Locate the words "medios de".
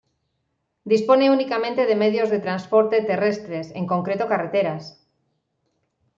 2.03-2.39